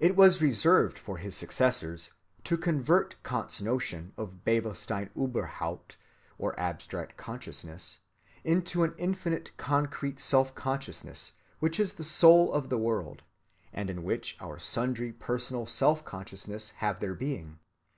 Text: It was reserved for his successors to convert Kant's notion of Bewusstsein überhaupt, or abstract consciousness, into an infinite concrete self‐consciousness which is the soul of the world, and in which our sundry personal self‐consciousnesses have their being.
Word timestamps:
It 0.00 0.16
was 0.16 0.40
reserved 0.40 0.98
for 0.98 1.18
his 1.18 1.36
successors 1.36 2.10
to 2.44 2.56
convert 2.56 3.22
Kant's 3.22 3.60
notion 3.60 4.14
of 4.16 4.44
Bewusstsein 4.46 5.10
überhaupt, 5.14 5.96
or 6.38 6.58
abstract 6.58 7.18
consciousness, 7.18 7.98
into 8.44 8.82
an 8.82 8.94
infinite 8.96 9.54
concrete 9.58 10.16
self‐consciousness 10.16 11.32
which 11.58 11.78
is 11.78 11.92
the 11.92 12.02
soul 12.02 12.50
of 12.54 12.70
the 12.70 12.78
world, 12.78 13.24
and 13.74 13.90
in 13.90 14.04
which 14.04 14.38
our 14.40 14.58
sundry 14.58 15.12
personal 15.12 15.66
self‐consciousnesses 15.66 16.70
have 16.76 17.00
their 17.00 17.12
being. 17.14 17.58